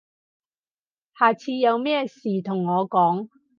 [1.15, 3.29] 下次有咩事同我講